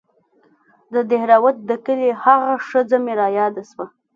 [0.93, 3.85] د دهروات د کلي هغه ښځه مې راياده سوه.